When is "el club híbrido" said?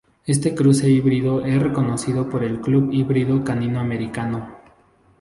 2.43-3.43